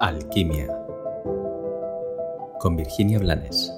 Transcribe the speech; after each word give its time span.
Alquimia 0.00 0.68
con 2.60 2.76
Virginia 2.76 3.18
Blanes. 3.18 3.72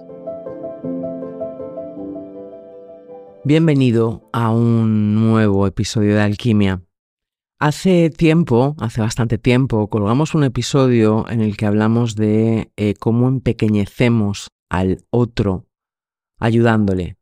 Bienvenido 3.44 4.28
a 4.32 4.50
un 4.50 5.14
nuevo 5.14 5.66
episodio 5.66 6.14
de 6.14 6.20
Alquimia. 6.20 6.82
Hace 7.58 8.10
tiempo, 8.10 8.76
hace 8.78 9.00
bastante 9.00 9.38
tiempo, 9.38 9.88
colgamos 9.88 10.34
un 10.34 10.44
episodio 10.44 11.26
en 11.30 11.40
el 11.40 11.56
que 11.56 11.64
hablamos 11.64 12.16
de 12.16 12.70
eh, 12.76 12.94
cómo 12.94 13.28
empequeñecemos 13.28 14.48
al 14.68 15.04
otro 15.08 15.66
ayudándole, 16.38 17.16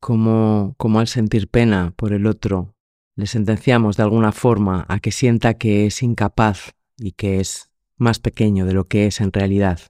cómo, 0.00 0.74
cómo 0.78 1.00
al 1.00 1.08
sentir 1.08 1.48
pena 1.48 1.92
por 1.96 2.14
el 2.14 2.26
otro 2.26 2.74
le 3.16 3.26
sentenciamos 3.26 3.98
de 3.98 4.02
alguna 4.02 4.32
forma 4.32 4.86
a 4.88 4.98
que 4.98 5.12
sienta 5.12 5.54
que 5.54 5.86
es 5.86 6.02
incapaz 6.02 6.72
y 6.96 7.12
que 7.12 7.40
es 7.40 7.69
más 8.00 8.18
pequeño 8.18 8.66
de 8.66 8.72
lo 8.72 8.88
que 8.88 9.06
es 9.06 9.20
en 9.20 9.32
realidad. 9.32 9.80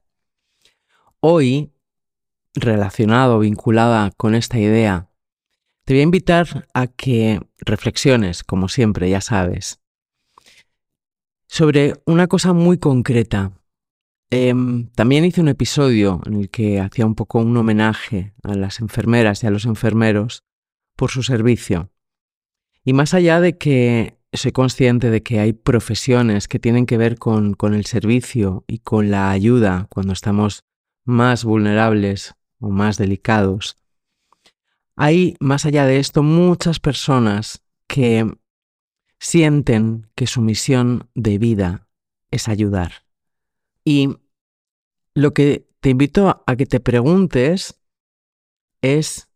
Hoy, 1.19 1.71
relacionado, 2.53 3.39
vinculada 3.39 4.11
con 4.17 4.35
esta 4.35 4.59
idea, 4.59 5.09
te 5.85 5.93
voy 5.93 6.01
a 6.01 6.03
invitar 6.03 6.67
a 6.73 6.87
que 6.87 7.39
reflexiones, 7.59 8.43
como 8.43 8.69
siempre, 8.69 9.09
ya 9.09 9.21
sabes, 9.21 9.81
sobre 11.47 11.95
una 12.05 12.27
cosa 12.27 12.53
muy 12.53 12.77
concreta. 12.77 13.51
Em, 14.29 14.87
también 14.91 15.25
hice 15.25 15.41
un 15.41 15.49
episodio 15.49 16.21
en 16.25 16.35
el 16.35 16.49
que 16.49 16.79
hacía 16.79 17.05
un 17.05 17.15
poco 17.15 17.39
un 17.39 17.55
homenaje 17.57 18.33
a 18.43 18.55
las 18.55 18.79
enfermeras 18.79 19.43
y 19.43 19.47
a 19.47 19.51
los 19.51 19.65
enfermeros 19.65 20.43
por 20.95 21.11
su 21.11 21.23
servicio. 21.23 21.91
Y 22.85 22.93
más 22.93 23.13
allá 23.13 23.41
de 23.41 23.57
que 23.57 24.20
soy 24.37 24.51
consciente 24.51 25.09
de 25.09 25.23
que 25.23 25.39
hay 25.39 25.53
profesiones 25.53 26.47
que 26.47 26.59
tienen 26.59 26.85
que 26.85 26.97
ver 26.97 27.17
con, 27.17 27.53
con 27.53 27.73
el 27.73 27.85
servicio 27.85 28.63
y 28.67 28.79
con 28.79 29.11
la 29.11 29.31
ayuda 29.31 29.87
cuando 29.89 30.13
estamos 30.13 30.63
más 31.03 31.43
vulnerables 31.43 32.35
o 32.59 32.69
más 32.69 32.97
delicados. 32.97 33.77
Hay, 34.95 35.35
más 35.39 35.65
allá 35.65 35.85
de 35.85 35.99
esto, 35.99 36.23
muchas 36.23 36.79
personas 36.79 37.63
que 37.87 38.25
sienten 39.19 40.07
que 40.15 40.27
su 40.27 40.41
misión 40.41 41.09
de 41.13 41.37
vida 41.37 41.87
es 42.29 42.47
ayudar. 42.47 43.05
Y 43.83 44.17
lo 45.13 45.33
que 45.33 45.67
te 45.81 45.89
invito 45.89 46.43
a 46.45 46.55
que 46.55 46.65
te 46.65 46.79
preguntes 46.79 47.81
es, 48.81 49.29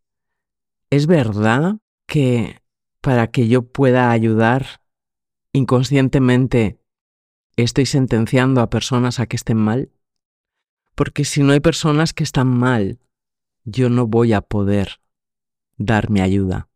¿es 0.90 1.08
verdad 1.08 1.78
que 2.08 2.62
para 3.02 3.28
que 3.28 3.48
yo 3.48 3.64
pueda 3.64 4.12
ayudar 4.12 4.85
inconscientemente 5.56 6.82
estoy 7.56 7.86
sentenciando 7.86 8.60
a 8.62 8.70
personas 8.70 9.20
a 9.20 9.26
que 9.26 9.38
estén 9.38 9.58
mal? 9.58 9.90
Porque 10.96 11.24
si 11.24 11.44
no 11.44 11.54
hay 11.54 11.62
personas 11.62 12.14
que 12.14 12.24
están 12.24 12.48
mal, 12.48 13.00
yo 13.64 13.90
no 13.90 14.06
voy 14.06 14.34
a 14.34 14.42
poder 14.42 15.00
dar 15.78 16.10
mi 16.10 16.20
ayuda. 16.20 16.70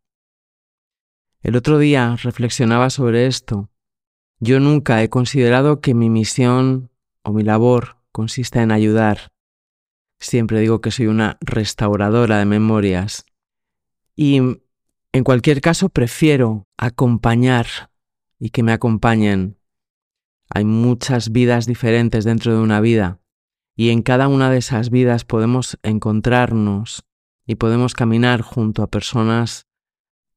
El 1.41 1.55
otro 1.55 1.77
día 1.77 2.15
reflexionaba 2.21 2.89
sobre 2.89 3.27
esto. 3.27 3.69
Yo 4.39 4.59
nunca 4.59 5.03
he 5.03 5.09
considerado 5.09 5.81
que 5.81 5.93
mi 5.93 6.09
misión 6.09 6.89
o 7.23 7.33
mi 7.33 7.43
labor 7.43 7.97
consista 8.11 8.61
en 8.61 8.71
ayudar. 8.71 9.31
Siempre 10.19 10.59
digo 10.61 10.79
que 10.79 10.91
soy 10.91 11.07
una 11.07 11.37
restauradora 11.41 12.39
de 12.39 12.45
memorias. 12.45 13.25
Y 14.15 14.37
en 14.37 15.23
cualquier 15.23 15.59
caso 15.61 15.89
prefiero 15.89 16.67
acompañar 16.77 17.88
y 18.39 18.49
que 18.49 18.63
me 18.63 18.71
acompañen. 18.71 19.57
Hay 20.49 20.65
muchas 20.65 21.31
vidas 21.31 21.67
diferentes 21.67 22.23
dentro 22.25 22.53
de 22.53 22.59
una 22.59 22.81
vida 22.81 23.19
y 23.75 23.91
en 23.91 24.01
cada 24.01 24.27
una 24.27 24.49
de 24.49 24.57
esas 24.57 24.89
vidas 24.89 25.25
podemos 25.25 25.77
encontrarnos 25.83 27.05
y 27.45 27.55
podemos 27.55 27.93
caminar 27.93 28.41
junto 28.41 28.83
a 28.83 28.87
personas 28.87 29.67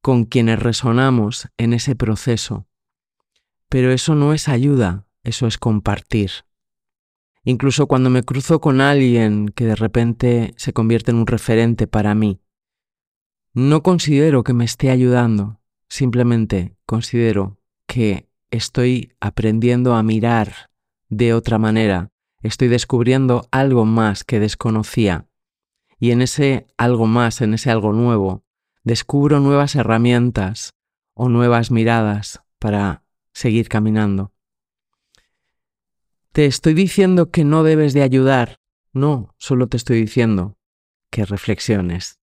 con 0.01 0.25
quienes 0.25 0.59
resonamos 0.59 1.49
en 1.57 1.73
ese 1.73 1.95
proceso. 1.95 2.67
Pero 3.69 3.91
eso 3.91 4.15
no 4.15 4.35
es 4.35 4.49
ayuda, 4.49 5.07
eso 5.25 5.47
es 5.47 5.57
compartir. 5.57 6.31
Incluso 7.45 7.87
cuando 7.87 8.11
me 8.11 8.23
cruzo 8.23 8.61
con 8.61 8.81
alguien 8.81 9.49
que 9.49 9.65
de 9.65 9.77
repente 9.77 10.55
se 10.57 10.73
convierte 10.73 11.11
en 11.11 11.19
un 11.19 11.27
referente 11.27 11.87
para 11.87 12.15
mí, 12.15 12.41
no 13.55 13.83
considero 13.83 14.45
que 14.45 14.53
me 14.53 14.65
esté 14.65 14.91
ayudando, 14.91 15.61
simplemente 15.89 16.77
considero 16.87 17.62
que 17.87 18.29
estoy 18.51 19.13
aprendiendo 19.21 19.95
a 19.95 20.03
mirar 20.03 20.71
de 21.09 21.35
otra 21.35 21.59
manera, 21.59 22.11
estoy 22.43 22.69
descubriendo 22.69 23.49
algo 23.51 23.85
más 23.85 24.25
que 24.25 24.41
desconocía. 24.41 25.27
Y 25.99 26.11
en 26.11 26.23
ese 26.23 26.67
algo 26.77 27.07
más, 27.07 27.41
en 27.41 27.55
ese 27.55 27.71
algo 27.71 27.93
nuevo, 27.93 28.45
descubro 28.83 29.41
nuevas 29.41 29.75
herramientas 29.77 30.75
o 31.15 31.29
nuevas 31.29 31.71
miradas 31.71 32.43
para 32.59 33.05
seguir 33.33 33.69
caminando. 33.69 34.33
¿Te 36.33 36.47
estoy 36.47 36.75
diciendo 36.75 37.31
que 37.31 37.45
no 37.45 37.63
debes 37.63 37.93
de 37.93 38.03
ayudar? 38.03 38.57
No, 38.93 39.35
solo 39.39 39.69
te 39.69 39.77
estoy 39.77 40.01
diciendo 40.01 40.57
que 41.11 41.27
reflexiones. 41.27 42.19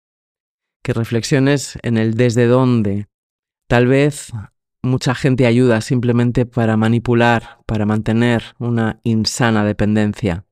Que 0.82 0.92
reflexiones 0.92 1.78
en 1.82 1.98
el 1.98 2.14
desde 2.14 2.46
dónde. 2.46 3.08
Tal 3.66 3.88
vez 3.88 4.32
mucha 4.86 5.14
gente 5.14 5.46
ayuda 5.46 5.80
simplemente 5.80 6.46
para 6.46 6.76
manipular, 6.76 7.58
para 7.66 7.84
mantener 7.86 8.54
una 8.58 9.00
insana 9.04 9.64
dependencia. 9.64 10.44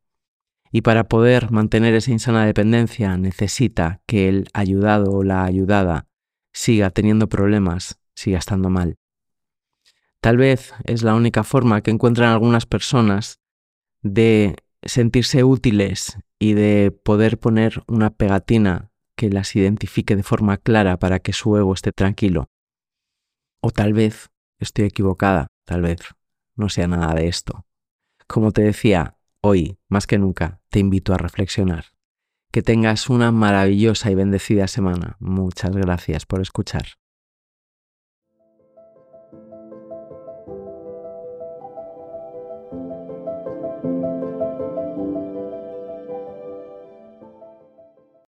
Y 0.70 0.82
para 0.82 1.04
poder 1.04 1.50
mantener 1.50 1.94
esa 1.94 2.10
insana 2.10 2.44
dependencia 2.44 3.16
necesita 3.16 4.00
que 4.06 4.28
el 4.28 4.48
ayudado 4.52 5.12
o 5.12 5.22
la 5.22 5.44
ayudada 5.44 6.08
siga 6.52 6.90
teniendo 6.90 7.28
problemas, 7.28 7.98
siga 8.14 8.38
estando 8.38 8.70
mal. 8.70 8.96
Tal 10.20 10.36
vez 10.36 10.72
es 10.84 11.02
la 11.02 11.14
única 11.14 11.44
forma 11.44 11.82
que 11.82 11.90
encuentran 11.90 12.30
algunas 12.30 12.66
personas 12.66 13.40
de 14.02 14.56
sentirse 14.82 15.44
útiles 15.44 16.18
y 16.38 16.54
de 16.54 16.90
poder 16.90 17.38
poner 17.38 17.82
una 17.86 18.10
pegatina 18.10 18.90
que 19.16 19.30
las 19.30 19.54
identifique 19.54 20.16
de 20.16 20.22
forma 20.22 20.56
clara 20.56 20.98
para 20.98 21.18
que 21.20 21.32
su 21.32 21.56
ego 21.56 21.74
esté 21.74 21.92
tranquilo. 21.92 22.48
O 23.66 23.70
tal 23.70 23.94
vez 23.94 24.30
estoy 24.60 24.84
equivocada, 24.84 25.46
tal 25.64 25.80
vez 25.80 26.00
no 26.54 26.68
sea 26.68 26.86
nada 26.86 27.14
de 27.14 27.28
esto. 27.28 27.64
Como 28.26 28.52
te 28.52 28.60
decía, 28.60 29.16
hoy, 29.40 29.78
más 29.88 30.06
que 30.06 30.18
nunca, 30.18 30.60
te 30.68 30.80
invito 30.80 31.14
a 31.14 31.16
reflexionar. 31.16 31.86
Que 32.52 32.60
tengas 32.60 33.08
una 33.08 33.32
maravillosa 33.32 34.10
y 34.10 34.16
bendecida 34.16 34.66
semana. 34.66 35.16
Muchas 35.18 35.74
gracias 35.74 36.26
por 36.26 36.42
escuchar. 36.42 36.84